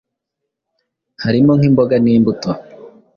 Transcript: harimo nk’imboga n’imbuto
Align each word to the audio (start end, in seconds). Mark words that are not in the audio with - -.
harimo 1.23 1.51
nk’imboga 1.57 1.95
n’imbuto 2.03 2.49